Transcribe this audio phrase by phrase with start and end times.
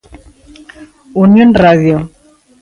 [1.23, 1.97] Unión Radio.